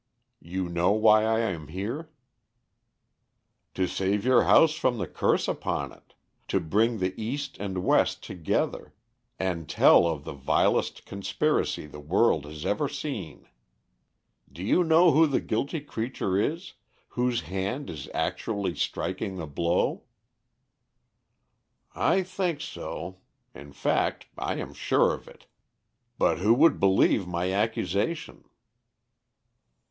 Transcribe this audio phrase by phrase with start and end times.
[0.41, 2.09] You know why I am here?"
[3.75, 6.15] "To save your house from the curse upon it.
[6.47, 8.95] To bring the East and West together,
[9.37, 13.47] and tell of the vilest conspiracy the world has ever seen.
[14.51, 16.73] Do you know who the guilty creature is,
[17.09, 20.05] whose hand is actually striking the blow?"
[21.93, 23.19] "I think so;
[23.53, 25.45] in fact I am sure of it.
[26.17, 28.45] But who would believe my accusation?"